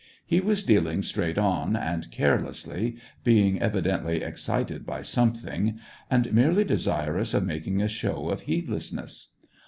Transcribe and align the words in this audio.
He 0.25 0.39
was 0.41 0.63
dealing 0.63 1.03
straight 1.03 1.37
on, 1.37 1.75
and 1.75 2.09
carelessly, 2.09 2.95
being 3.23 3.61
evidently 3.61 4.23
excited 4.23 4.83
by 4.83 5.03
something,— 5.03 5.79
and 6.09 6.33
merely 6.33 6.63
de 6.63 6.73
sirous 6.77 7.35
of 7.35 7.45
making 7.45 7.83
a 7.83 7.87
show 7.87 8.29
of 8.31 8.41
heedlessness. 8.41 9.33